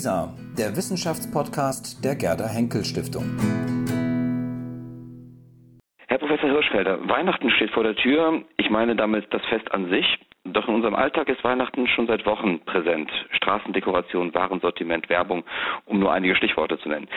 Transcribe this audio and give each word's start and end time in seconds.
WISA, 0.00 0.32
der 0.56 0.74
Wissenschaftspodcast 0.76 2.02
der 2.02 2.16
Gerda 2.16 2.48
Henkel 2.48 2.84
Stiftung. 2.84 3.36
Herr 6.08 6.16
Professor 6.16 6.48
Hirschfelder, 6.48 7.06
Weihnachten 7.06 7.50
steht 7.50 7.70
vor 7.72 7.82
der 7.82 7.94
Tür. 7.96 8.42
Ich 8.56 8.70
meine 8.70 8.96
damit 8.96 9.26
das 9.28 9.44
Fest 9.50 9.70
an 9.72 9.90
sich. 9.90 10.06
Doch 10.44 10.66
in 10.68 10.76
unserem 10.76 10.94
Alltag 10.94 11.28
ist 11.28 11.44
Weihnachten 11.44 11.86
schon 11.86 12.06
seit 12.06 12.24
Wochen 12.24 12.60
präsent. 12.60 13.10
Straßendekoration, 13.32 14.32
Warensortiment, 14.32 15.10
Werbung, 15.10 15.44
um 15.84 15.98
nur 15.98 16.10
einige 16.10 16.34
Stichworte 16.34 16.78
zu 16.78 16.88
nennen. 16.88 17.08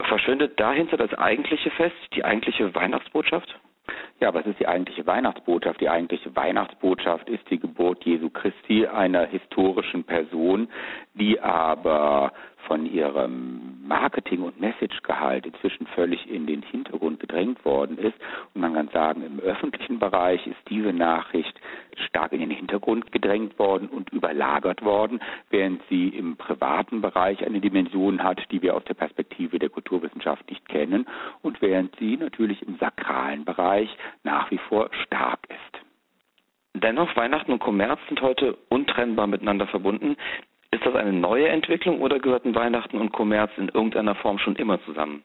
Verschwindet 0.00 0.58
dahinter 0.58 0.96
das 0.96 1.12
eigentliche 1.12 1.70
Fest, 1.72 1.96
die 2.14 2.24
eigentliche 2.24 2.74
Weihnachtsbotschaft? 2.74 3.60
Ja, 4.22 4.32
was 4.32 4.46
ist 4.46 4.60
die 4.60 4.68
eigentliche 4.68 5.04
Weihnachtsbotschaft? 5.04 5.80
Die 5.80 5.88
eigentliche 5.88 6.36
Weihnachtsbotschaft 6.36 7.28
ist 7.28 7.42
die 7.50 7.58
Geburt 7.58 8.04
Jesu 8.04 8.30
Christi, 8.30 8.86
einer 8.86 9.26
historischen 9.26 10.04
Person, 10.04 10.68
die 11.14 11.40
aber 11.40 12.32
von 12.68 12.86
ihrem 12.86 13.84
Marketing- 13.84 14.42
und 14.42 14.60
Messagegehalt 14.60 15.44
inzwischen 15.44 15.88
völlig 15.88 16.30
in 16.30 16.46
den 16.46 16.62
Hintergrund 16.62 17.18
gedrängt 17.18 17.64
worden 17.64 17.98
ist. 17.98 18.14
Und 18.54 18.60
man 18.60 18.74
kann 18.74 18.90
sagen, 18.92 19.24
im 19.26 19.40
öffentlichen 19.40 19.98
Bereich 19.98 20.46
ist 20.46 20.70
diese 20.70 20.92
Nachricht 20.92 21.58
stark 21.98 22.32
in 22.32 22.40
den 22.40 22.50
Hintergrund 22.50 23.12
gedrängt 23.12 23.58
worden 23.58 23.88
und 23.88 24.10
überlagert 24.10 24.82
worden, 24.82 25.20
während 25.50 25.82
sie 25.88 26.08
im 26.08 26.36
privaten 26.36 27.00
Bereich 27.00 27.44
eine 27.44 27.60
Dimension 27.60 28.22
hat, 28.22 28.40
die 28.50 28.62
wir 28.62 28.76
aus 28.76 28.84
der 28.84 28.94
Perspektive 28.94 29.58
der 29.58 29.68
Kulturwissenschaft 29.68 30.48
nicht 30.50 30.68
kennen 30.68 31.06
und 31.42 31.60
während 31.62 31.94
sie 31.96 32.16
natürlich 32.16 32.62
im 32.62 32.76
sakralen 32.78 33.44
Bereich 33.44 33.88
nach 34.24 34.50
wie 34.50 34.58
vor 34.58 34.90
stark 35.04 35.40
ist. 35.48 35.82
Dennoch, 36.74 37.14
Weihnachten 37.16 37.52
und 37.52 37.58
Kommerz 37.58 38.00
sind 38.08 38.22
heute 38.22 38.56
untrennbar 38.68 39.26
miteinander 39.26 39.66
verbunden. 39.66 40.16
Ist 40.70 40.86
das 40.86 40.94
eine 40.94 41.12
neue 41.12 41.48
Entwicklung 41.48 42.00
oder 42.00 42.18
gehörten 42.18 42.54
Weihnachten 42.54 42.98
und 42.98 43.12
Kommerz 43.12 43.50
in 43.58 43.68
irgendeiner 43.68 44.14
Form 44.14 44.38
schon 44.38 44.56
immer 44.56 44.82
zusammen? 44.84 45.22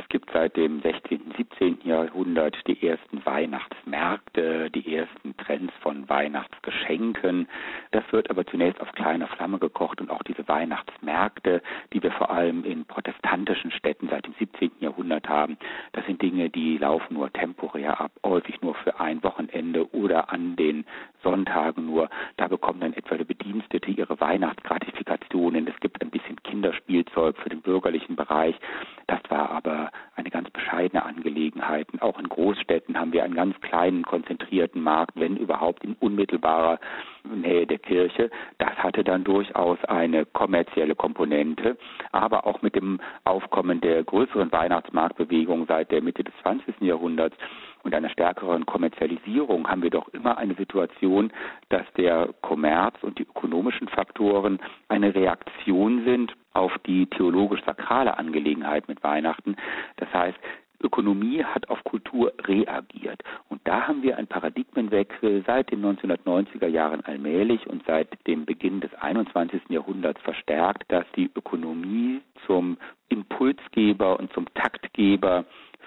Es 0.00 0.08
gibt 0.08 0.30
seit 0.32 0.56
dem 0.56 0.80
16., 0.80 1.34
17. 1.36 1.80
Jahrhundert 1.84 2.56
die 2.66 2.86
ersten 2.86 3.24
Weihnachtsmärkte, 3.26 4.70
die 4.70 4.96
ersten 4.96 5.36
Trends 5.36 5.74
von 5.82 6.08
Weihnachtsgeschenken. 6.08 7.46
Das 7.90 8.02
wird 8.10 8.30
aber 8.30 8.46
zunächst 8.46 8.80
auf 8.80 8.90
kleiner 8.92 9.26
Flamme 9.26 9.58
gekocht 9.58 10.00
und 10.00 10.10
auch 10.10 10.22
diese 10.22 10.48
Weihnachtsmärkte, 10.48 11.60
die 11.92 12.02
wir 12.02 12.12
vor 12.12 12.30
allem 12.30 12.64
in 12.64 12.86
protestantischen 12.86 13.72
Städten 13.72 14.08
seit 14.08 14.24
dem 14.24 14.32
17. 14.38 14.70
Jahrhundert 14.80 15.28
haben, 15.28 15.58
das 15.92 16.06
sind 16.06 16.22
Dinge, 16.22 16.48
die 16.48 16.78
laufen 16.78 17.14
nur 17.14 17.30
temporär 17.30 18.00
ab, 18.00 18.12
häufig 18.24 18.62
nur 18.62 18.74
für 18.76 18.98
ein 19.00 19.22
Wochenende 19.22 19.92
oder 19.92 20.32
an 20.32 20.56
den 20.56 20.86
Sonntagen 21.22 21.84
nur. 21.84 22.08
Da 22.38 22.48
bekommen 22.48 22.80
dann 22.80 22.94
etwa 22.94 23.16
die 23.16 23.24
Bedienstete 23.24 23.90
ihre 23.90 24.18
Weihnachtsgratifikationen. 24.18 25.66
Es 25.68 25.78
gibt 25.80 26.00
ein 26.00 26.10
bisschen 26.10 26.42
Kinderspielzeug 26.42 27.36
für 27.36 27.50
den 27.50 27.60
bürgerlichen 27.60 28.16
Bereich. 28.16 28.54
Das 29.10 29.18
war 29.28 29.50
aber 29.50 29.90
eine 30.14 30.30
ganz 30.30 30.48
bescheidene 30.50 31.04
Angelegenheit. 31.04 31.88
Auch 31.98 32.16
in 32.20 32.28
Großstädten 32.28 32.96
haben 32.96 33.12
wir 33.12 33.24
einen 33.24 33.34
ganz 33.34 33.60
kleinen, 33.60 34.04
konzentrierten 34.04 34.80
Markt, 34.80 35.18
wenn 35.18 35.36
überhaupt 35.36 35.82
in 35.82 35.94
unmittelbarer 35.94 36.78
Nähe 37.24 37.66
der 37.66 37.80
Kirche. 37.80 38.30
Das 38.58 38.70
hatte 38.76 39.02
dann 39.02 39.24
durchaus 39.24 39.84
eine 39.86 40.26
kommerzielle 40.26 40.94
Komponente, 40.94 41.76
aber 42.12 42.46
auch 42.46 42.62
mit 42.62 42.76
dem 42.76 43.00
Aufkommen 43.24 43.80
der 43.80 44.04
größeren 44.04 44.52
Weihnachtsmarktbewegung 44.52 45.66
seit 45.66 45.90
der 45.90 46.02
Mitte 46.02 46.22
des 46.22 46.34
20. 46.42 46.80
Jahrhunderts 46.80 47.36
und 47.82 47.94
einer 47.94 48.10
stärkeren 48.10 48.66
Kommerzialisierung 48.66 49.68
haben 49.68 49.82
wir 49.82 49.90
doch 49.90 50.08
immer 50.08 50.38
eine 50.38 50.54
Situation, 50.54 51.32
dass 51.68 51.86
der 51.96 52.30
Kommerz 52.42 52.96
und 53.02 53.18
die 53.18 53.24
ökonomischen 53.24 53.88
Faktoren 53.88 54.58
eine 54.88 55.14
Reaktion 55.14 56.04
sind 56.04 56.34
auf 56.52 56.72
die 56.86 57.06
theologisch-sakrale 57.06 58.18
Angelegenheit 58.18 58.88
mit 58.88 59.02
Weihnachten. 59.02 59.56
Das 59.96 60.12
heißt, 60.12 60.38
Ökonomie 60.82 61.44
hat 61.44 61.68
auf 61.68 61.82
Kultur 61.84 62.32
reagiert. 62.44 63.22
Und 63.48 63.60
da 63.64 63.86
haben 63.86 64.02
wir 64.02 64.16
einen 64.16 64.26
Paradigmenwechsel 64.26 65.44
seit 65.46 65.70
den 65.70 65.84
1990er 65.84 66.68
Jahren 66.68 67.04
allmählich 67.04 67.66
und 67.66 67.84
seit 67.86 68.08
dem 68.26 68.46
Beginn 68.46 68.80
des 68.80 68.94
21. 68.94 69.62
Jahrhunderts 69.68 70.20
verstärkt, 70.22 70.90
dass 70.90 71.04
die 71.16 71.30
Ökonomie 71.34 72.22
zum 72.46 72.78
Impulsgeber 73.08 74.18
und 74.18 74.32
zum 74.32 74.46
Taktgeber 74.54 75.44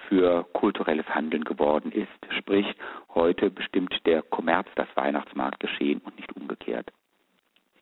für 0.08 0.44
kulturelles 0.52 1.06
Handeln 1.08 1.44
geworden 1.44 1.92
ist. 1.92 2.08
Sprich, 2.38 2.66
heute 3.14 3.50
bestimmt 3.50 3.94
der 4.06 4.22
Kommerz 4.22 4.68
das 4.76 4.88
Weihnachtsmarktgeschehen 4.94 6.00
und 6.00 6.16
nicht 6.16 6.34
umgekehrt. 6.36 6.90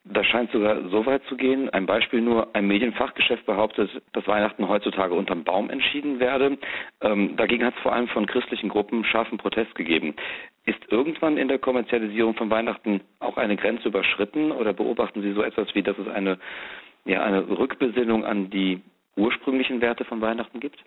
Das 0.05 0.27
scheint 0.27 0.51
sogar 0.51 0.89
so 0.89 1.07
weit 1.07 1.23
zu 1.29 1.37
gehen. 1.37 1.71
Ein 1.71 1.87
Beispiel 1.87 2.21
nur, 2.21 2.49
ein 2.57 2.67
Medienfachgeschäft 2.67 3.47
behauptet, 3.47 3.89
dass 4.13 4.27
Weihnachten 4.27 4.69
heutzutage 4.69 5.15
unterm 5.15 5.45
Baum 5.45 5.71
entschieden 5.71 6.19
werde. 6.19 6.59
Ähm, 7.01 7.37
dagegen 7.37 7.65
hat 7.65 7.75
es 7.77 7.83
vor 7.83 7.93
allem 7.93 8.09
von 8.09 8.27
christlichen 8.27 8.69
Gruppen 8.69 9.05
scharfen 9.05 9.39
Protest 9.39 9.77
gegeben. 9.77 10.17
Ist 10.65 10.81
irgendwann 10.91 11.37
in 11.37 11.47
der 11.47 11.61
Kommerzialisierung 11.61 12.35
von 12.35 12.51
Weihnachten 12.51 13.01
auch 13.21 13.37
eine 13.37 13.57
Grenze 13.57 13.89
überschritten 13.89 14.51
oder 14.51 14.73
beobachten 14.73 15.23
Sie 15.23 15.33
so 15.33 15.43
etwas 15.43 15.73
wie, 15.75 15.83
dass 15.83 15.97
es 15.99 16.09
eine, 16.09 16.39
ja, 17.05 17.23
eine 17.23 17.49
Rückbesinnung 17.49 18.25
an 18.25 18.51
die 18.51 18.81
ursprünglichen 19.17 19.81
Werte 19.81 20.05
von 20.05 20.21
Weihnachten 20.21 20.59
gibt? 20.59 20.83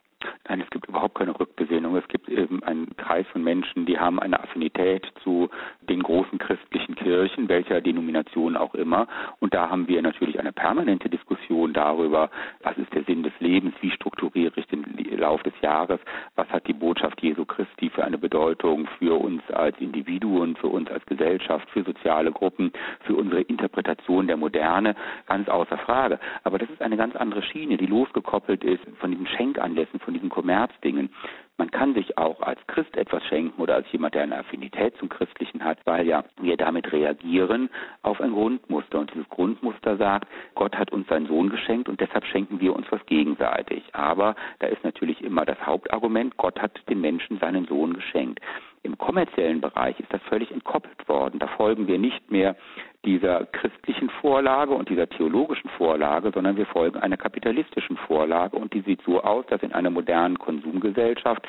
Nein, 0.47 0.62
es 0.62 0.69
gibt 0.69 0.88
überhaupt 0.88 1.16
keine 1.16 1.40
Rückbesinnung. 1.40 1.96
Es 1.96 2.08
gibt 2.08 2.30
eben 2.30 2.63
einen 2.63 2.96
Kreis 2.97 3.25
von 3.31 3.44
Menschen, 3.44 3.86
die 3.86 4.00
haben 4.00 4.19
eine 4.19 4.40
Affinität 4.41 5.06
zu 5.24 5.50
den 5.81 6.03
großen 6.03 6.40
christlichen 6.40 6.96
Kirchen, 6.96 7.50
welcher 7.50 7.81
Denomination 7.81 8.58
auch 8.58 8.74
immer. 8.75 9.08
Und 9.40 9.53
da 9.53 9.69
haben 9.69 9.88
wir 9.88 10.02
natürlich 10.02 10.40
eine 10.40 10.52
permanente 10.52 11.09
Diskussion 11.09 11.74
darüber, 11.74 12.30
was 12.64 12.78
ist 12.78 12.94
der 12.94 13.03
Sinn 13.03 13.24
des 13.24 13.34
Lebens, 13.40 13.74
wie 13.81 13.91
strukturiere 13.91 14.53
ich 14.59 14.68
den 14.68 14.84
Lauf 15.18 15.44
des 15.44 15.53
Jahres, 15.62 16.00
was 16.35 16.47
hat 16.50 16.68
die 16.68 16.74
Botschaft 16.74 17.22
Jesu 17.22 17.46
Christi 17.46 17.90
für 17.90 18.03
eine 18.03 18.18
Bedeutung 18.18 18.88
für 19.00 19.19
uns 19.19 19.41
als 19.52 19.78
Individuen, 19.80 20.56
für 20.56 20.68
uns 20.68 20.90
als 20.90 21.06
Gesellschaft, 21.06 21.69
für 21.69 21.84
soziale 21.84 22.31
Gruppen, 22.31 22.72
für 23.02 23.16
unsere 23.16 23.41
Interpretation 23.41 24.28
der 24.28 24.38
Moderne, 24.38 24.96
ganz 25.28 25.47
außer 25.47 25.78
Frage. 25.78 26.19
Aber 26.44 26.58
das 26.58 26.69
ist 26.69 26.81
eine 26.81 26.97
ganz 26.97 27.16
andere 27.16 27.41
Schiene, 27.44 27.78
die 27.78 27.85
losgekoppelt 27.85 28.64
ist 28.64 28.84
von 29.00 29.12
diesen 29.12 29.28
Schenkanlässen, 29.28 30.00
von 30.00 30.14
diesen 30.16 30.30
Kommerzdingen. 30.30 31.09
Man 31.58 31.72
kann 31.72 31.94
sich 31.94 32.18
auch 32.18 32.42
als 32.42 32.59
Christ 32.68 32.98
etwas 32.98 33.24
schenken 33.26 33.62
oder 33.62 33.76
als 33.76 33.90
jemand, 33.92 34.14
der 34.14 34.24
eine 34.24 34.38
Affinität 34.38 34.98
zum 34.98 35.08
Christlichen 35.08 35.64
hat, 35.64 35.78
weil 35.86 36.06
ja 36.06 36.26
wir 36.42 36.58
damit 36.58 36.92
reagieren 36.92 37.70
auf 38.02 38.20
ein 38.20 38.34
Grundmuster. 38.34 39.00
Und 39.00 39.14
dieses 39.14 39.30
Grundmuster 39.30 39.96
sagt, 39.96 40.28
Gott 40.56 40.76
hat 40.76 40.92
uns 40.92 41.08
seinen 41.08 41.28
Sohn 41.28 41.50
geschenkt 41.50 41.88
und 41.88 42.02
deshalb 42.02 42.26
schenken 42.26 42.59
wir 42.59 42.76
uns 42.76 42.86
was 42.90 43.06
gegenseitig. 43.06 43.84
Aber 43.94 44.36
da 44.59 44.68
ist 44.68 44.84
natürlich 44.84 45.22
immer 45.22 45.46
das 45.46 45.66
Hauptargument, 45.66 46.36
Gott 46.36 46.59
hat 46.62 46.78
den 46.90 47.00
Menschen 47.00 47.40
seinen 47.40 47.66
Sohn 47.66 47.94
geschenkt. 47.94 48.42
Im 48.84 48.97
kommerziellen 48.97 49.62
Bereich 49.62 50.00
ist 50.00 50.14
das 50.14 50.22
völlig 50.24 50.52
entkoppelt 50.52 51.08
worden. 51.08 51.40
Da 51.40 51.47
folgen 51.47 51.88
wir 51.88 51.97
nicht 51.97 52.30
mehr 52.30 52.56
dieser 53.05 53.45
christlichen 53.45 54.09
Vorlage 54.21 54.73
und 54.73 54.89
dieser 54.89 55.07
theologischen 55.07 55.69
Vorlage, 55.71 56.31
sondern 56.33 56.57
wir 56.57 56.66
folgen 56.66 56.99
einer 56.99 57.17
kapitalistischen 57.17 57.97
Vorlage. 57.97 58.57
Und 58.57 58.73
die 58.73 58.81
sieht 58.81 59.01
so 59.03 59.21
aus, 59.21 59.45
dass 59.47 59.61
in 59.63 59.73
einer 59.73 59.89
modernen 59.89 60.38
Konsumgesellschaft 60.39 61.47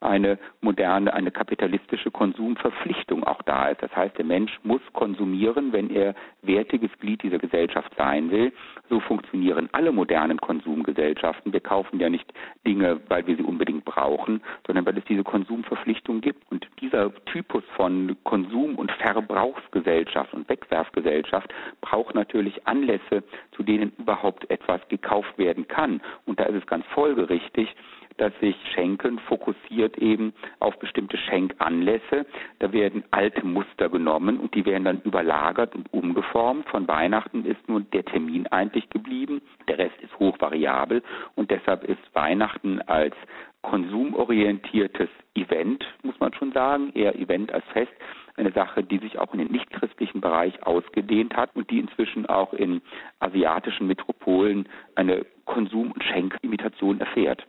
eine 0.00 0.38
moderne, 0.60 1.12
eine 1.12 1.30
kapitalistische 1.30 2.10
Konsumverpflichtung 2.10 3.24
auch 3.24 3.42
da 3.42 3.68
ist. 3.68 3.82
Das 3.82 3.94
heißt, 3.94 4.16
der 4.18 4.24
Mensch 4.24 4.58
muss 4.62 4.80
konsumieren, 4.92 5.72
wenn 5.72 5.90
er 5.90 6.14
wertiges 6.42 6.90
Glied 7.00 7.22
dieser 7.22 7.38
Gesellschaft 7.38 7.92
sein 7.96 8.30
will. 8.30 8.52
So 8.88 9.00
funktionieren 9.00 9.68
alle 9.72 9.92
modernen 9.92 10.40
Konsumgesellschaften. 10.40 11.52
Wir 11.52 11.60
kaufen 11.60 12.00
ja 12.00 12.08
nicht 12.08 12.32
Dinge, 12.66 13.00
weil 13.08 13.26
wir 13.26 13.36
sie 13.36 13.42
unbedingt 13.42 13.84
brauchen, 13.84 14.42
sondern 14.66 14.86
weil 14.86 14.98
es 14.98 15.04
diese 15.04 15.24
Konsumverpflichtung 15.24 16.20
gibt. 16.20 16.50
Und 16.50 16.66
dieser 16.80 17.12
Typus 17.26 17.64
von 17.76 18.16
Konsum- 18.24 18.76
und 18.76 18.90
Verbrauchsgesellschaft 18.92 20.34
und 20.34 20.48
Wegwerfgesellschaft 20.48 21.52
braucht 21.80 22.14
natürlich 22.14 22.66
Anlässe, 22.66 23.22
zu 23.52 23.62
denen 23.62 23.92
überhaupt 23.98 24.48
etwas 24.50 24.80
gekauft 24.88 25.36
werden 25.38 25.66
kann. 25.68 26.00
Und 26.26 26.40
da 26.40 26.44
ist 26.44 26.56
es 26.56 26.66
ganz 26.66 26.84
folgerichtig, 26.86 27.74
dass 28.16 28.32
sich 28.40 28.56
Schenken 28.74 29.18
fokussiert 29.18 29.63
eben 29.70 30.32
auf 30.60 30.78
bestimmte 30.78 31.16
Schenkanlässe. 31.16 32.26
Da 32.58 32.72
werden 32.72 33.04
alte 33.10 33.46
Muster 33.46 33.88
genommen 33.88 34.38
und 34.38 34.54
die 34.54 34.64
werden 34.64 34.84
dann 34.84 35.00
überlagert 35.02 35.74
und 35.74 35.92
umgeformt. 35.92 36.68
Von 36.68 36.88
Weihnachten 36.88 37.44
ist 37.44 37.68
nur 37.68 37.80
der 37.80 38.04
Termin 38.04 38.46
eigentlich 38.48 38.88
geblieben. 38.90 39.42
Der 39.68 39.78
Rest 39.78 40.00
ist 40.00 40.18
hochvariabel 40.18 41.02
und 41.34 41.50
deshalb 41.50 41.84
ist 41.84 42.00
Weihnachten 42.14 42.80
als 42.82 43.14
konsumorientiertes 43.62 45.08
Event, 45.34 45.84
muss 46.02 46.18
man 46.20 46.32
schon 46.34 46.52
sagen, 46.52 46.92
eher 46.94 47.16
Event 47.16 47.52
als 47.52 47.64
Fest, 47.72 47.92
eine 48.36 48.52
Sache, 48.52 48.82
die 48.82 48.98
sich 48.98 49.18
auch 49.18 49.32
in 49.32 49.38
den 49.38 49.52
nichtchristlichen 49.52 50.20
Bereich 50.20 50.62
ausgedehnt 50.66 51.36
hat 51.36 51.54
und 51.54 51.70
die 51.70 51.78
inzwischen 51.78 52.26
auch 52.26 52.52
in 52.52 52.82
asiatischen 53.20 53.86
Metropolen 53.86 54.68
eine 54.96 55.24
Konsum- 55.46 55.92
und 55.92 56.02
Schenkimitation 56.02 57.00
erfährt. 57.00 57.46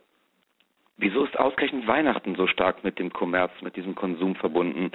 Wieso 0.98 1.24
ist 1.24 1.38
ausgerechnet 1.38 1.86
Weihnachten 1.86 2.34
so 2.36 2.46
stark 2.46 2.82
mit 2.82 2.98
dem 2.98 3.12
Kommerz, 3.12 3.52
mit 3.60 3.76
diesem 3.76 3.94
Konsum 3.94 4.34
verbunden? 4.34 4.90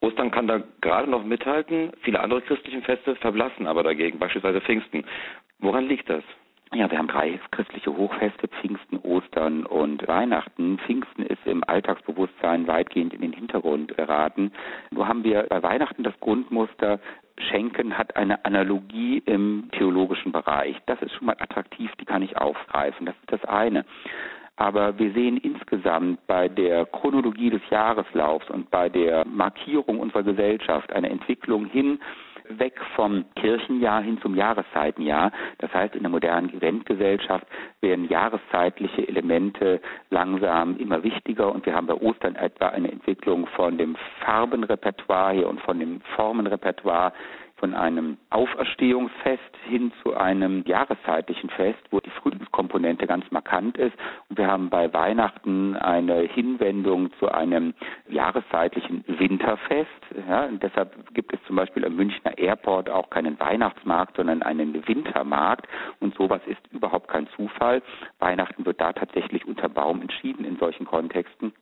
Ostern 0.00 0.30
kann 0.30 0.48
da 0.48 0.62
gerade 0.80 1.08
noch 1.08 1.24
mithalten, 1.24 1.92
viele 2.02 2.20
andere 2.20 2.42
christliche 2.42 2.82
Feste 2.82 3.16
verblassen 3.16 3.66
aber 3.66 3.82
dagegen, 3.82 4.18
beispielsweise 4.18 4.60
Pfingsten. 4.60 5.04
Woran 5.60 5.86
liegt 5.86 6.10
das? 6.10 6.24
Ja, 6.74 6.90
wir 6.90 6.98
haben 6.98 7.06
drei 7.06 7.38
christliche 7.52 7.96
Hochfeste, 7.96 8.48
Pfingsten, 8.48 8.98
Ostern 8.98 9.64
und 9.64 10.06
Weihnachten. 10.08 10.78
Pfingsten 10.78 11.24
ist 11.24 11.46
im 11.46 11.62
Alltagsbewusstsein 11.62 12.66
weitgehend 12.66 13.14
in 13.14 13.20
den 13.20 13.32
Hintergrund 13.32 13.96
geraten. 13.96 14.50
Nur 14.90 15.06
haben 15.06 15.22
wir 15.22 15.44
bei 15.44 15.62
Weihnachten 15.62 16.02
das 16.02 16.18
Grundmuster, 16.18 16.98
Schenken 17.38 17.96
hat 17.96 18.16
eine 18.16 18.44
Analogie 18.44 19.22
im 19.26 19.68
theologischen 19.72 20.32
Bereich. 20.32 20.76
Das 20.86 21.00
ist 21.02 21.12
schon 21.12 21.26
mal 21.26 21.36
attraktiv, 21.38 21.90
die 22.00 22.04
kann 22.04 22.22
ich 22.22 22.36
aufgreifen. 22.36 23.06
Das 23.06 23.14
ist 23.16 23.32
das 23.32 23.44
eine. 23.44 23.84
Aber 24.56 24.98
wir 24.98 25.12
sehen 25.12 25.36
insgesamt 25.38 26.24
bei 26.26 26.48
der 26.48 26.86
Chronologie 26.86 27.50
des 27.50 27.62
Jahreslaufs 27.70 28.48
und 28.50 28.70
bei 28.70 28.88
der 28.88 29.26
Markierung 29.26 29.98
unserer 29.98 30.22
Gesellschaft 30.22 30.92
eine 30.92 31.10
Entwicklung 31.10 31.66
hin 31.66 31.98
weg 32.48 32.78
vom 32.94 33.24
Kirchenjahr 33.36 34.02
hin 34.02 34.20
zum 34.20 34.34
Jahreszeitenjahr. 34.34 35.32
Das 35.58 35.72
heißt, 35.72 35.94
in 35.94 36.02
der 36.02 36.10
modernen 36.10 36.52
Eventgesellschaft 36.52 37.46
werden 37.80 38.08
jahreszeitliche 38.08 39.08
Elemente 39.08 39.80
langsam 40.10 40.76
immer 40.78 41.02
wichtiger 41.02 41.52
und 41.52 41.64
wir 41.66 41.74
haben 41.74 41.86
bei 41.86 41.94
Ostern 41.94 42.36
etwa 42.36 42.68
eine 42.68 42.92
Entwicklung 42.92 43.46
von 43.48 43.78
dem 43.78 43.96
Farbenrepertoire 44.20 45.34
hier 45.34 45.48
und 45.48 45.60
von 45.60 45.78
dem 45.78 46.00
Formenrepertoire 46.16 47.12
von 47.56 47.74
einem 47.74 48.18
Auferstehungsfest 48.30 49.40
hin 49.66 49.92
zu 50.02 50.14
einem 50.14 50.64
jahreszeitlichen 50.66 51.50
Fest, 51.50 51.78
wo 51.90 52.00
die 52.00 52.10
Frühlingskomponente 52.10 53.06
ganz 53.06 53.30
markant 53.30 53.78
ist. 53.78 53.94
Und 54.28 54.38
wir 54.38 54.46
haben 54.46 54.70
bei 54.70 54.92
Weihnachten 54.92 55.76
eine 55.76 56.20
Hinwendung 56.22 57.12
zu 57.18 57.30
einem 57.30 57.74
jahreszeitlichen 58.08 59.04
Winterfest. 59.06 59.88
Ja, 60.28 60.48
deshalb 60.48 61.14
gibt 61.14 61.32
es 61.32 61.40
zum 61.46 61.56
Beispiel 61.56 61.84
am 61.84 61.94
Münchner 61.96 62.36
Airport 62.36 62.90
auch 62.90 63.10
keinen 63.10 63.38
Weihnachtsmarkt, 63.38 64.16
sondern 64.16 64.42
einen 64.42 64.86
Wintermarkt. 64.86 65.68
Und 66.00 66.14
sowas 66.16 66.40
ist 66.46 66.60
überhaupt 66.72 67.08
kein 67.08 67.28
Zufall. 67.36 67.82
Weihnachten 68.18 68.66
wird 68.66 68.80
da 68.80 68.92
tatsächlich 68.92 69.46
unter 69.46 69.68
Baum 69.68 70.02
entschieden 70.02 70.44
in 70.44 70.56
solchen 70.56 70.86
Kontexten. 70.86 71.52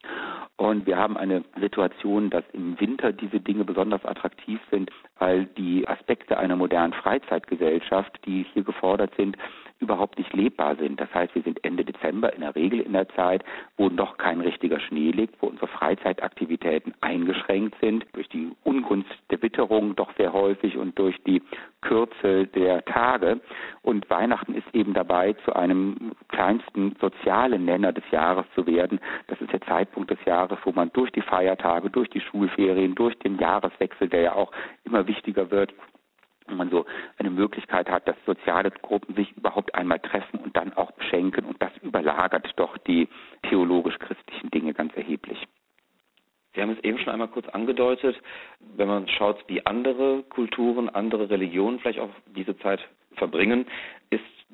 Und 0.57 0.85
wir 0.85 0.97
haben 0.97 1.17
eine 1.17 1.43
Situation, 1.59 2.29
dass 2.29 2.43
im 2.53 2.79
Winter 2.79 3.11
diese 3.11 3.39
Dinge 3.39 3.63
besonders 3.63 4.03
attraktiv 4.05 4.59
sind, 4.71 4.91
weil 5.19 5.45
die 5.45 5.82
Aspekte 5.87 6.37
einer 6.37 6.55
modernen 6.55 6.93
Freizeitgesellschaft, 6.93 8.19
die 8.25 8.45
hier 8.53 8.63
gefordert 8.63 9.13
sind, 9.17 9.37
überhaupt 9.83 10.17
nicht 10.17 10.33
lebbar 10.33 10.75
sind. 10.77 10.99
Das 10.99 11.13
heißt, 11.13 11.35
wir 11.35 11.43
sind 11.43 11.63
Ende 11.63 11.85
Dezember 11.85 12.33
in 12.33 12.41
der 12.41 12.55
Regel 12.55 12.79
in 12.79 12.93
der 12.93 13.07
Zeit, 13.09 13.43
wo 13.77 13.89
noch 13.89 14.17
kein 14.17 14.41
richtiger 14.41 14.79
Schnee 14.79 15.11
liegt, 15.11 15.41
wo 15.41 15.47
unsere 15.47 15.67
Freizeitaktivitäten 15.67 16.93
eingeschränkt 17.01 17.75
sind, 17.81 18.05
durch 18.13 18.27
die 18.29 18.51
Ungunst 18.63 19.11
der 19.29 19.41
Witterung 19.41 19.95
doch 19.95 20.11
sehr 20.17 20.33
häufig 20.33 20.77
und 20.77 20.97
durch 20.97 21.21
die 21.23 21.41
Kürze 21.81 22.47
der 22.47 22.83
Tage. 22.85 23.41
Und 23.81 24.09
Weihnachten 24.09 24.55
ist 24.55 24.67
eben 24.73 24.93
dabei, 24.93 25.33
zu 25.45 25.55
einem 25.55 26.13
kleinsten 26.29 26.95
sozialen 26.99 27.65
Nenner 27.65 27.91
des 27.91 28.03
Jahres 28.11 28.45
zu 28.55 28.65
werden. 28.65 28.99
Das 29.27 29.39
ist 29.41 29.51
der 29.51 29.61
Zeitpunkt 29.61 30.11
des 30.11 30.23
Jahres, 30.25 30.57
wo 30.63 30.71
man 30.71 30.91
durch 30.93 31.11
die 31.11 31.21
Feiertage, 31.21 31.89
durch 31.89 32.09
die 32.09 32.21
Schulferien, 32.21 32.95
durch 32.95 33.17
den 33.19 33.37
Jahreswechsel, 33.37 34.07
der 34.09 34.21
ja 34.21 34.33
auch 34.33 34.51
immer 34.85 35.05
wichtiger 35.07 35.51
wird, 35.51 35.73
wenn 36.47 36.57
man 36.57 36.69
so 36.69 36.85
eine 37.17 37.29
Möglichkeit 37.29 37.89
hat, 37.89 38.07
dass 38.07 38.15
soziale 38.25 38.71
Gruppen 38.71 39.15
sich 39.15 39.35
überhaupt 39.37 39.73
einmal 39.75 39.99
treffen 39.99 40.39
und 40.39 40.55
dann 40.55 40.73
auch 40.73 40.91
beschenken. 40.91 41.45
Und 41.45 41.61
das 41.61 41.71
überlagert 41.81 42.51
doch 42.55 42.77
die 42.79 43.07
theologisch-christlichen 43.49 44.51
Dinge 44.51 44.73
ganz 44.73 44.95
erheblich. 44.95 45.47
Sie 46.53 46.61
haben 46.61 46.71
es 46.71 46.83
eben 46.83 46.99
schon 46.99 47.11
einmal 47.11 47.29
kurz 47.29 47.47
angedeutet, 47.49 48.15
wenn 48.59 48.87
man 48.87 49.07
schaut, 49.07 49.43
wie 49.47 49.65
andere 49.65 50.23
Kulturen, 50.23 50.87
andere 50.87 51.29
Religionen 51.29 51.79
vielleicht 51.79 51.99
auch 51.99 52.11
diese 52.27 52.57
Zeit 52.59 52.79
verbringen, 53.15 53.65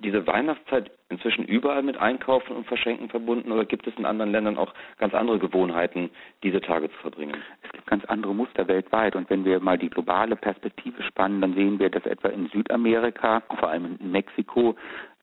diese 0.04 0.26
Weihnachtszeit 0.28 0.92
inzwischen 1.10 1.46
überall 1.46 1.84
mit 1.84 1.98
Einkaufen 1.98 2.56
und 2.56 2.68
Verschenken 2.68 3.10
verbunden 3.10 3.52
oder 3.52 3.66
gibt 3.66 3.88
es 3.88 3.96
in 3.98 4.06
anderen 4.06 4.32
Ländern 4.32 4.58
auch 4.58 4.74
ganz 4.98 5.14
andere 5.14 5.40
Gewohnheiten, 5.40 6.10
diese 6.44 6.62
Tage 6.62 6.90
zu 6.90 6.98
verbringen? 6.98 7.36
Es 7.64 7.72
gibt 7.72 7.88
ganz 7.88 8.06
andere 8.06 8.34
Muster 8.34 8.68
weltweit 8.68 9.16
und 9.16 9.30
wenn 9.30 9.46
wir 9.46 9.60
mal 9.60 9.78
die 9.78 9.90
globale 9.90 10.36
Perspektive 10.36 11.02
spannen, 11.04 11.42
dann 11.42 11.54
sehen 11.54 11.80
wir, 11.80 11.90
dass 11.90 12.06
etwa 12.06 12.30
in 12.30 12.48
Südamerika, 12.48 13.42
vor 13.60 13.70
allem 13.70 13.98
in 14.00 14.12
Mexiko, 14.12 14.76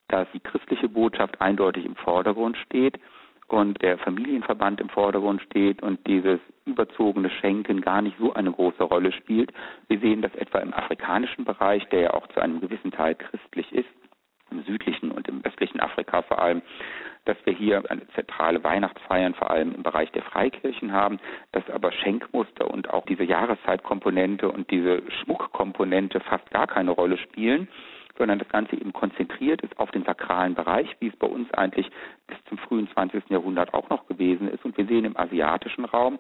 dass 0.09 0.29
die 0.33 0.41
christliche 0.41 0.89
Botschaft 0.89 1.41
eindeutig 1.41 1.85
im 1.85 1.97
Vordergrund 1.97 2.57
steht 2.59 2.99
und 3.49 3.81
der 3.83 3.99
Familienverband 3.99 4.81
im 4.81 4.89
Vordergrund 4.89 5.41
steht 5.43 5.83
und 5.83 6.05
dieses 6.07 6.41
überzogene 6.65 7.31
Schenken 7.31 7.81
gar 7.81 8.03
nicht 8.03 8.17
so 8.19 8.33
eine 8.35 8.51
große 8.51 8.83
Rolle 8.83 9.13
spielt. 9.13 9.53
Wir 9.89 10.01
sehen 10.01 10.23
das 10.23 10.35
etwa 10.35 10.59
im 10.59 10.75
afrikanischen 10.75 11.45
Bereich, 11.45 11.85
der 11.91 12.01
ja 12.01 12.15
auch 12.15 12.27
zu 12.29 12.41
einem 12.41 12.61
gewissen 12.61 12.91
Teil 12.91 13.15
christlich 13.15 13.73
ist, 13.73 13.89
im 14.51 14.63
südlichen 14.63 15.11
und 15.11 15.29
im 15.29 15.43
östlichen 15.45 15.81
Afrika 15.81 16.23
vor 16.23 16.41
allem, 16.41 16.63
dass 17.25 17.37
wir 17.45 17.53
hier 17.53 17.83
eine 17.91 18.07
zentrale 18.09 18.63
Weihnachtsfeiern 18.63 19.35
vor 19.35 19.51
allem 19.51 19.75
im 19.75 19.83
Bereich 19.83 20.11
der 20.13 20.23
Freikirchen 20.23 20.93
haben, 20.93 21.19
dass 21.53 21.69
aber 21.71 21.93
Schenkmuster 21.93 22.71
und 22.71 22.91
auch 22.91 23.05
diese 23.07 23.25
Jahreszeitkomponente 23.25 24.51
und 24.51 24.71
diese 24.71 25.03
Schmuckkomponente 25.11 26.21
fast 26.21 26.49
gar 26.51 26.67
keine 26.67 26.93
Rolle 26.93 27.19
spielen 27.19 27.69
sondern 28.19 28.39
das 28.39 28.49
Ganze 28.49 28.77
eben 28.77 28.93
konzentriert 28.93 29.63
ist 29.63 29.79
auf 29.79 29.91
den 29.91 30.05
sakralen 30.05 30.55
Bereich, 30.55 30.95
wie 31.01 31.09
es 31.09 31.17
bei 31.17 31.27
uns 31.27 31.53
eigentlich 31.55 31.91
bis 32.27 32.37
zum 32.49 32.59
frühen 32.59 32.89
20. 32.93 33.31
Jahrhundert 33.31 33.75
auch 33.75 33.89
noch 33.89 34.07
gewesen 34.07 34.49
ist. 34.49 34.65
Und 34.65 34.77
wir 34.77 34.87
sehen 34.87 35.05
im 35.05 35.17
asiatischen 35.17 35.85
Raum 35.85 36.19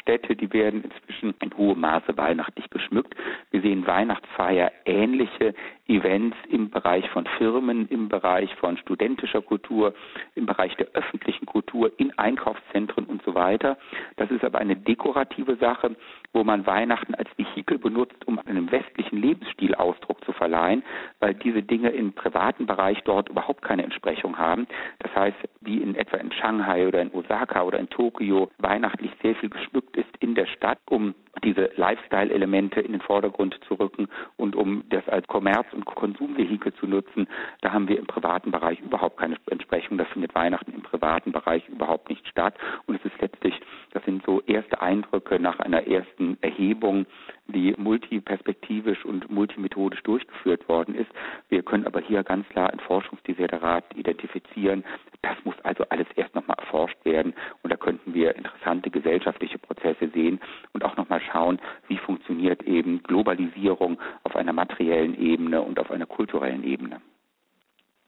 Städte, 0.00 0.36
die 0.36 0.52
werden 0.52 0.84
inzwischen 0.84 1.34
in 1.42 1.56
hohem 1.56 1.80
Maße 1.80 2.16
weihnachtlich 2.16 2.70
geschmückt. 2.70 3.14
Wir 3.50 3.60
sehen 3.62 3.86
Weihnachtsfeier 3.86 4.70
ähnliche 4.84 5.54
Events 5.88 6.36
im 6.50 6.68
Bereich 6.70 7.08
von 7.10 7.26
Firmen, 7.38 7.88
im 7.88 8.08
Bereich 8.08 8.54
von 8.56 8.76
studentischer 8.76 9.40
Kultur, 9.40 9.94
im 10.34 10.44
Bereich 10.44 10.76
der 10.76 10.88
öffentlichen 10.92 11.46
Kultur, 11.46 11.90
in 11.96 12.16
Einkaufszentren 12.18 13.06
und 13.06 13.22
so 13.22 13.34
weiter. 13.34 13.78
Das 14.16 14.30
ist 14.30 14.44
aber 14.44 14.58
eine 14.58 14.76
dekorative 14.76 15.56
Sache, 15.56 15.96
wo 16.34 16.44
man 16.44 16.66
Weihnachten 16.66 17.14
als 17.14 17.30
Vehikel 17.38 17.78
benutzt, 17.78 18.26
um 18.26 18.38
einem 18.38 18.70
westlichen 18.70 19.16
Lebensstil 19.16 19.74
Ausdruck 19.74 20.22
zu 20.24 20.32
verleihen, 20.32 20.82
weil 21.20 21.34
diese 21.42 21.62
Dinge 21.62 21.90
im 21.90 22.12
privaten 22.12 22.66
Bereich 22.66 23.02
dort 23.04 23.28
überhaupt 23.28 23.62
keine 23.62 23.84
Entsprechung 23.84 24.38
haben. 24.38 24.66
Das 24.98 25.14
heißt, 25.14 25.36
wie 25.60 25.78
in 25.78 25.94
etwa 25.94 26.16
in 26.18 26.32
Shanghai 26.32 26.86
oder 26.86 27.00
in 27.00 27.12
Osaka 27.12 27.62
oder 27.62 27.78
in 27.78 27.88
Tokio 27.88 28.50
weihnachtlich 28.58 29.10
sehr 29.22 29.34
viel 29.36 29.50
geschmückt 29.50 29.96
ist 29.96 30.10
in 30.20 30.34
der 30.34 30.46
Stadt, 30.46 30.78
um 30.88 31.14
diese 31.44 31.70
Lifestyle-Elemente 31.76 32.80
in 32.80 32.92
den 32.92 33.00
Vordergrund 33.00 33.58
zu 33.66 33.74
rücken 33.74 34.08
und 34.36 34.56
um 34.56 34.84
das 34.90 35.06
als 35.08 35.26
Kommerz- 35.26 35.72
und 35.72 35.84
Konsumvehikel 35.84 36.72
zu 36.74 36.86
nutzen, 36.86 37.26
da 37.60 37.72
haben 37.72 37.88
wir 37.88 37.98
im 37.98 38.06
privaten 38.06 38.50
Bereich 38.50 38.80
überhaupt 38.80 39.18
keine 39.18 39.36
Entsprechung. 39.50 39.98
Da 39.98 40.04
findet 40.06 40.34
Weihnachten 40.34 40.72
im 40.72 40.82
privaten 40.82 41.32
Bereich 41.32 41.68
überhaupt 41.68 42.08
nicht 42.08 42.26
statt. 42.28 42.54
Und 42.86 42.96
es 42.96 43.04
ist 43.04 43.20
letztlich, 43.20 43.58
das 43.92 44.04
sind 44.04 44.24
so 44.24 44.40
erste 44.46 44.80
Eindrücke 44.80 45.40
nach 45.40 45.58
einer 45.58 45.86
ersten 45.86 46.38
Erhebung, 46.40 47.06
die 47.46 47.74
multiperspektivisch 47.78 49.04
und 49.04 49.30
multimethodisch 49.30 50.02
durchgeführt 50.02 50.68
worden 50.68 50.94
ist. 50.94 51.10
Wir 51.48 51.62
können 51.62 51.86
aber 51.86 52.00
hier 52.00 52.22
ganz 52.22 52.46
klar 52.50 52.70
ein 52.70 52.80
Forschungsdesiderat 52.80 53.84
identifizieren. 53.96 54.84
Das 55.22 55.36
muss 55.44 55.56
also 55.62 55.84
alles 55.88 56.06
erst 56.16 56.34
nochmal 56.34 56.58
erforscht 56.58 57.02
werden. 57.04 57.34
Und 57.62 57.72
da 57.72 57.76
könnten 57.76 58.12
wir 58.12 58.36
interessante 58.36 58.90
gesellschaftliche 58.90 59.58
Prozesse 59.58 60.08
sehen 60.12 60.40
und 60.72 60.84
auch 60.84 60.96
nochmal 60.96 61.20
schauen, 61.30 61.60
wie 61.88 61.98
funktioniert 61.98 62.62
eben 62.62 63.02
Globalisierung 63.02 63.98
auf 64.24 64.36
einer 64.36 64.52
materiellen 64.52 65.20
Ebene 65.20 65.62
und 65.62 65.78
auf 65.78 65.90
einer 65.90 66.06
kulturellen 66.06 66.64
Ebene. 66.64 67.00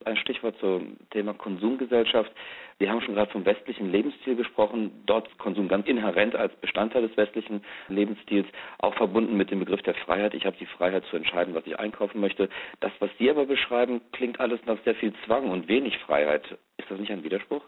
Ein 0.07 0.17
Stichwort 0.17 0.57
zum 0.61 0.97
Thema 1.11 1.35
Konsumgesellschaft. 1.35 2.33
Wir 2.79 2.91
haben 2.91 3.03
schon 3.03 3.15
gerade 3.15 3.31
vom 3.31 3.45
westlichen 3.45 3.93
Lebensstil 3.93 4.35
gesprochen. 4.35 5.03
Dort 5.05 5.29
ist 5.29 5.37
Konsum 5.37 5.69
ganz 5.69 5.87
inhärent 5.87 6.35
als 6.35 6.57
Bestandteil 6.57 7.07
des 7.07 7.15
westlichen 7.19 7.63
Lebensstils, 7.89 8.47
auch 8.79 8.95
verbunden 8.95 9.37
mit 9.37 9.51
dem 9.51 9.59
Begriff 9.59 9.83
der 9.83 9.95
Freiheit. 9.95 10.33
Ich 10.33 10.47
habe 10.47 10.57
die 10.59 10.65
Freiheit 10.65 11.05
zu 11.11 11.17
entscheiden, 11.17 11.55
was 11.55 11.67
ich 11.67 11.79
einkaufen 11.79 12.19
möchte. 12.19 12.49
Das, 12.81 12.93
was 13.01 13.11
Sie 13.19 13.29
aber 13.29 13.45
beschreiben, 13.45 14.01
klingt 14.13 14.41
alles 14.41 14.61
nach 14.65 14.79
sehr 14.85 14.95
viel 14.95 15.13
Zwang 15.27 15.51
und 15.51 15.69
wenig 15.69 15.99
Freiheit. 15.99 16.47
Ist 16.79 16.91
das 16.91 16.99
nicht 16.99 17.13
ein 17.13 17.23
Widerspruch? 17.23 17.63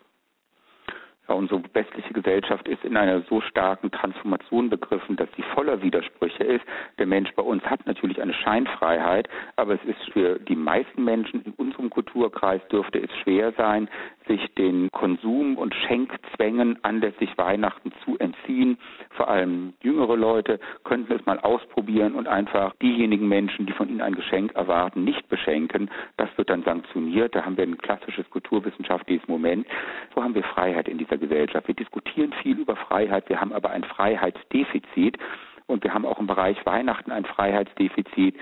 Ja, 1.28 1.36
unsere 1.36 1.62
westliche 1.72 2.12
Gesellschaft 2.12 2.66
ist 2.66 2.84
in 2.84 2.96
einer 2.96 3.22
so 3.22 3.40
starken 3.40 3.90
Transformation 3.92 4.68
begriffen, 4.68 5.14
dass 5.16 5.28
sie 5.36 5.42
voller 5.54 5.80
Widersprüche 5.80 6.42
ist. 6.42 6.64
Der 6.98 7.06
Mensch 7.06 7.32
bei 7.36 7.42
uns 7.42 7.62
hat 7.64 7.86
natürlich 7.86 8.20
eine 8.20 8.34
Scheinfreiheit, 8.34 9.28
aber 9.56 9.74
es 9.74 9.84
ist 9.84 10.12
für 10.12 10.40
die 10.40 10.56
meisten 10.56 11.04
Menschen 11.04 11.42
in 11.44 11.52
unserem 11.52 11.90
Kulturkreis 11.90 12.60
dürfte 12.68 12.98
es 12.98 13.10
schwer 13.22 13.52
sein, 13.56 13.88
sich 14.26 14.54
den 14.54 14.88
Konsum- 14.92 15.56
und 15.56 15.74
Schenkzwängen 15.74 16.78
anlässlich 16.82 17.36
Weihnachten 17.36 17.92
zu 18.04 18.18
entziehen. 18.18 18.78
Vor 19.10 19.28
allem 19.28 19.74
jüngere 19.82 20.16
Leute 20.16 20.60
könnten 20.84 21.12
es 21.12 21.24
mal 21.26 21.38
ausprobieren 21.40 22.14
und 22.14 22.28
einfach 22.28 22.74
diejenigen 22.82 23.28
Menschen, 23.28 23.66
die 23.66 23.72
von 23.72 23.88
ihnen 23.88 24.00
ein 24.00 24.14
Geschenk 24.14 24.54
erwarten, 24.54 25.04
nicht 25.04 25.28
beschenken. 25.28 25.90
Das 26.16 26.28
wird 26.36 26.50
dann 26.50 26.62
sanktioniert. 26.62 27.34
Da 27.34 27.44
haben 27.44 27.56
wir 27.56 27.64
ein 27.64 27.78
klassisches 27.78 28.28
kulturwissenschaftliches 28.30 29.26
Moment. 29.28 29.66
So 30.14 30.22
haben 30.22 30.34
wir 30.34 30.44
Freiheit 30.44 30.88
in 30.88 30.98
dieser 30.98 31.18
Gesellschaft. 31.18 31.68
Wir 31.68 31.74
diskutieren 31.74 32.32
viel 32.42 32.58
über 32.58 32.76
Freiheit, 32.76 33.28
wir 33.28 33.40
haben 33.40 33.52
aber 33.52 33.70
ein 33.70 33.84
Freiheitsdefizit 33.84 35.18
und 35.66 35.84
wir 35.84 35.94
haben 35.94 36.06
auch 36.06 36.18
im 36.18 36.26
Bereich 36.26 36.64
Weihnachten 36.66 37.10
ein 37.12 37.24
Freiheitsdefizit. 37.24 38.36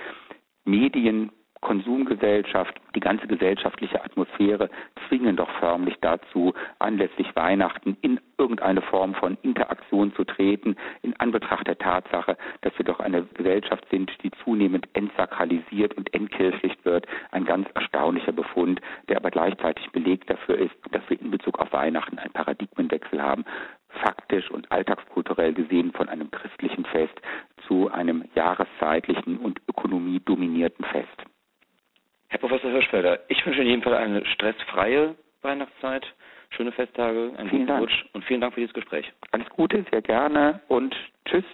Medien 0.64 1.30
Konsumgesellschaft, 1.60 2.80
die 2.94 3.00
ganze 3.00 3.26
gesellschaftliche 3.26 4.02
Atmosphäre 4.02 4.70
zwingen 5.08 5.36
doch 5.36 5.50
förmlich 5.58 5.96
dazu, 6.00 6.54
anlässlich 6.78 7.34
Weihnachten 7.36 7.96
in 8.00 8.20
irgendeine 8.38 8.80
Form 8.82 9.14
von 9.14 9.36
Interaktion 9.42 10.14
zu 10.14 10.24
treten, 10.24 10.76
in 11.02 11.18
Anbetracht 11.20 11.66
der 11.66 11.78
Tatsache, 11.78 12.36
dass 12.62 12.76
wir 12.78 12.84
doch 12.84 13.00
eine 13.00 13.24
Gesellschaft 13.34 13.86
sind, 13.90 14.10
die 14.22 14.30
zunehmend 14.42 14.88
entsakralisiert 14.94 15.94
und 15.94 16.12
entkirchlicht 16.14 16.84
wird. 16.84 17.06
Ein 17.30 17.44
ganz 17.44 17.68
erstaunlicher 17.74 18.32
Befund, 18.32 18.80
der 19.08 19.18
aber 19.18 19.30
gleichzeitig 19.30 19.90
Beleg 19.90 20.26
dafür 20.26 20.58
ist, 20.58 20.74
dass 20.92 21.02
wir 21.08 21.20
in 21.20 21.30
Bezug 21.30 21.58
auf 21.58 21.72
Weihnachten 21.72 22.18
einen 22.18 22.32
Paradigmenwechsel 22.32 23.22
haben, 23.22 23.44
faktisch 23.88 24.50
und 24.50 24.70
alltagskulturell 24.72 25.52
gesehen 25.52 25.92
von 25.92 26.08
einem 26.08 26.30
christlichen 26.30 26.84
Fest 26.86 27.20
zu 27.66 27.90
einem 27.90 28.24
jahreszeitlichen 28.34 29.38
und 29.38 29.60
ökonomiedominierten 29.68 30.84
Fest. 30.86 31.24
Herr 32.30 32.38
Professor 32.38 32.70
Hirschfelder, 32.70 33.18
ich 33.26 33.44
wünsche 33.44 33.60
Ihnen 33.60 33.70
jedenfalls 33.70 33.96
eine 33.96 34.24
stressfreie 34.24 35.16
Weihnachtszeit, 35.42 36.06
schöne 36.50 36.70
Festtage, 36.70 37.32
einen 37.36 37.50
vielen 37.50 37.50
guten 37.50 37.66
Dank. 37.66 37.82
Rutsch 37.82 38.04
und 38.12 38.24
vielen 38.24 38.40
Dank 38.40 38.54
für 38.54 38.60
dieses 38.60 38.72
Gespräch. 38.72 39.12
Alles 39.32 39.48
Gute, 39.48 39.84
sehr 39.90 40.00
gerne 40.00 40.60
und 40.68 40.94
tschüss. 41.24 41.44